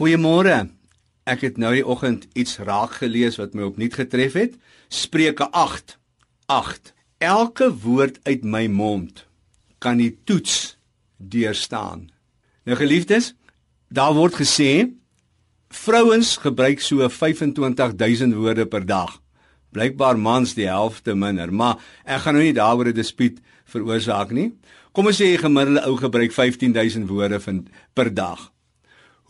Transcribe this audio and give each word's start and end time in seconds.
Goeiemôre. 0.00 0.70
Ek 1.28 1.42
het 1.44 1.58
nou 1.60 1.74
die 1.76 1.84
oggend 1.84 2.22
iets 2.32 2.54
raak 2.64 2.94
gelees 3.02 3.34
wat 3.36 3.52
my 3.52 3.66
opnuut 3.66 3.98
getref 3.98 4.32
het. 4.32 4.54
Spreuke 4.88 5.44
8. 5.52 5.98
8. 6.48 6.94
Elke 7.20 7.66
woord 7.82 8.16
uit 8.24 8.46
my 8.48 8.62
mond 8.72 9.26
kan 9.76 10.00
die 10.00 10.14
toets 10.24 10.78
deurstaan. 11.20 12.06
Nou 12.64 12.78
geliefdes, 12.80 13.34
daar 13.92 14.14
word 14.16 14.38
gesê 14.40 14.88
vrouens 15.68 16.30
gebruik 16.46 16.80
so 16.80 17.04
25000 17.04 18.38
woorde 18.40 18.64
per 18.72 18.86
dag. 18.88 19.18
Blykbaar 19.76 20.16
mans 20.16 20.54
die 20.56 20.70
helfte 20.70 21.12
minder, 21.12 21.52
maar 21.52 21.76
ek 22.08 22.24
gaan 22.24 22.38
nou 22.40 22.46
nie 22.46 22.56
daaroor 22.56 22.88
'n 22.88 22.96
dispuut 22.96 23.36
veroorsaak 23.68 24.32
nie. 24.32 24.48
Kom 24.96 25.12
ons 25.12 25.20
sê 25.20 25.36
'n 25.36 25.44
gemiddelde 25.44 25.84
ou 25.84 25.96
gebruik 26.00 26.32
15000 26.32 27.04
woorde 27.06 27.60
per 27.92 28.14
dag. 28.14 28.48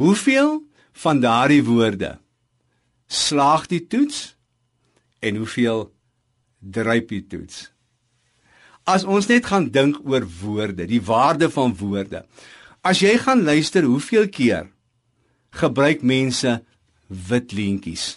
Hoeveel 0.01 0.63
van 1.03 1.21
daardie 1.21 1.63
woorde 1.65 2.15
slaag 3.11 3.67
die 3.69 3.83
toets 3.91 4.37
en 5.21 5.37
hoeveel 5.43 5.91
dryp 6.59 7.11
die 7.13 7.25
toets? 7.27 7.67
As 8.89 9.05
ons 9.05 9.29
net 9.29 9.45
gaan 9.51 9.69
dink 9.71 9.99
oor 10.09 10.25
woorde, 10.41 10.87
die 10.89 11.03
waarde 11.05 11.51
van 11.53 11.75
woorde. 11.77 12.23
As 12.81 13.03
jy 13.05 13.13
gaan 13.21 13.45
luister 13.45 13.85
hoeveel 13.85 14.31
keer 14.33 14.71
gebruik 15.61 16.01
mense 16.07 16.55
wit 17.29 17.53
leentjies. 17.53 18.17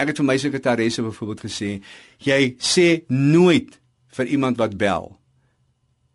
Ek 0.00 0.10
het 0.10 0.22
vir 0.22 0.28
my 0.30 0.38
sekretaresse 0.40 1.04
byvoorbeeld 1.04 1.44
gesê, 1.44 1.70
jy 2.24 2.54
sê 2.56 3.04
nooit 3.12 3.76
vir 4.16 4.32
iemand 4.32 4.58
wat 4.62 4.78
bel 4.80 5.12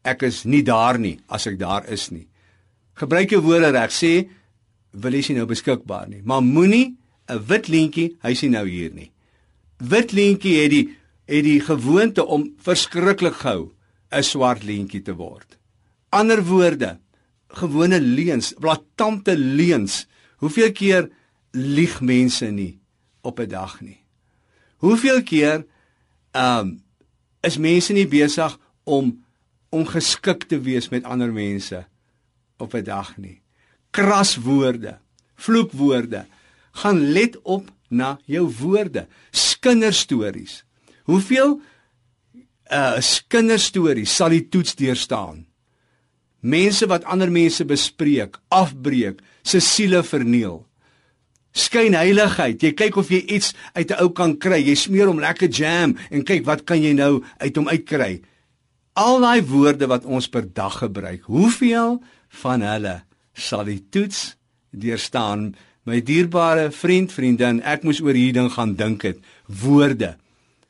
ek 0.07 0.23
is 0.25 0.43
nie 0.47 0.63
daar 0.65 0.97
nie 0.99 1.17
as 1.27 1.45
ek 1.49 1.59
daar 1.59 1.85
is 1.91 2.09
nie. 2.11 2.25
Gebruik 2.99 3.31
jou 3.31 3.41
woorde 3.43 3.71
reg, 3.75 3.91
sê 3.93 4.29
wil 4.91 5.13
jy 5.13 5.35
nou 5.37 5.45
beskikbaar 5.45 6.07
nie, 6.09 6.21
maar 6.23 6.41
moenie 6.41 6.97
'n 7.29 7.45
wit 7.47 7.67
leentjie, 7.67 8.17
hy's 8.21 8.41
nie 8.41 8.49
nou 8.49 8.67
hier 8.67 8.91
nie. 8.93 9.11
Wit 9.77 10.11
leentjie 10.11 10.57
het 10.61 10.71
die 10.71 10.95
het 11.29 11.43
die 11.45 11.59
gewoonte 11.61 12.25
om 12.25 12.55
verskriklik 12.57 13.35
gou 13.45 13.71
'n 14.11 14.23
swart 14.23 14.63
leentjie 14.63 15.01
te 15.01 15.13
word. 15.13 15.57
Ander 16.09 16.43
woorde, 16.43 16.97
gewone 17.47 17.99
leuns, 18.01 18.53
blaatante 18.59 19.37
leuns. 19.37 20.07
Hoeveel 20.37 20.71
keer 20.71 21.09
lieg 21.51 22.01
mense 22.01 22.51
nie 22.51 22.79
op 23.21 23.39
'n 23.39 23.47
dag 23.47 23.81
nie? 23.81 23.99
Hoeveel 24.77 25.23
keer 25.23 25.65
ehm 26.31 26.59
um, 26.59 26.83
is 27.41 27.57
mense 27.57 27.93
nie 27.93 28.07
besig 28.07 28.59
om 28.83 29.25
ongeskik 29.69 30.43
te 30.43 30.59
wees 30.59 30.89
met 30.89 31.03
ander 31.03 31.31
mense 31.33 31.85
op 32.57 32.73
'n 32.73 32.83
dag 32.83 33.17
nie? 33.17 33.41
Kras 33.91 34.35
woorde, 34.35 34.97
vloekwoorde. 35.35 36.25
Gaan 36.71 37.11
let 37.11 37.39
op 37.41 37.71
na 37.89 38.19
jou 38.25 38.47
woorde. 38.59 39.07
Kinderstories. 39.59 40.63
Hoeveel 41.03 41.59
uh 42.71 43.01
kinderstories 43.27 44.15
sal 44.15 44.29
die 44.31 44.45
toets 44.47 44.75
deurstaan? 44.79 45.49
mense 46.39 46.87
wat 46.87 47.05
ander 47.09 47.31
mense 47.31 47.65
bespreek, 47.67 48.39
afbreek, 48.47 49.21
se 49.43 49.59
siele 49.63 50.01
verniel. 50.03 50.63
Skynheiligheid. 51.55 52.61
Jy 52.61 52.73
kyk 52.77 52.99
of 53.01 53.09
jy 53.09 53.23
iets 53.25 53.53
uit 53.73 53.91
'n 53.91 53.99
ou 53.99 54.09
kan 54.09 54.37
kry. 54.37 54.61
Jy 54.61 54.75
smeer 54.75 55.07
hom 55.07 55.19
lekker 55.19 55.49
jam 55.49 55.97
en 56.11 56.23
kyk 56.23 56.45
wat 56.45 56.65
kan 56.65 56.81
jy 56.81 56.93
nou 56.93 57.23
uit 57.39 57.55
hom 57.55 57.67
uitkry. 57.67 58.21
Al 58.93 59.19
daai 59.19 59.41
woorde 59.41 59.87
wat 59.87 60.05
ons 60.05 60.27
per 60.27 60.53
dag 60.53 60.77
gebruik, 60.77 61.23
hoeveel 61.23 62.03
van 62.29 62.61
hulle 62.61 63.03
sal 63.39 63.65
die 63.67 63.81
toets 63.91 64.35
deurstaan? 64.71 65.53
My 65.87 66.01
dierbare 66.05 66.69
vriend, 66.75 67.13
vriendin, 67.13 67.63
ek 67.65 67.85
moes 67.87 68.01
oor 68.03 68.13
hierdie 68.13 68.35
ding 68.37 68.51
gaan 68.53 68.75
dink 68.77 69.05
het. 69.07 69.21
Woorde. 69.47 70.15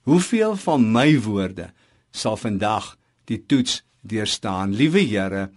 Hoeveel 0.08 0.56
van 0.62 0.86
my 0.94 1.20
woorde 1.26 1.70
sal 2.16 2.38
vandag 2.40 2.96
die 3.30 3.42
toets 3.46 3.82
deurstaan. 4.02 4.74
Liewe 4.74 5.04
Here, 5.06 5.50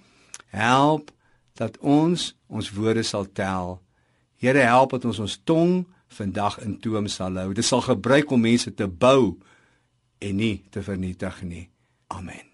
help 0.50 1.12
dat 1.60 1.78
ons 1.78 2.32
ons 2.52 2.70
woorde 2.74 3.04
sal 3.06 3.28
tel. 3.32 3.78
Here, 4.42 4.66
help 4.66 4.96
dat 4.96 5.06
ons 5.08 5.22
ons 5.22 5.38
tong 5.44 5.82
vandag 6.12 6.58
in 6.66 6.76
toom 6.80 7.08
sal 7.08 7.38
hou. 7.40 7.52
Dit 7.56 7.64
sal 7.64 7.84
gebruik 7.86 8.32
om 8.32 8.44
mense 8.44 8.74
te 8.74 8.88
bou 8.88 9.38
en 10.22 10.36
nie 10.36 10.56
te 10.70 10.84
vernietig 10.84 11.42
nie. 11.46 11.68
Amen. 12.12 12.51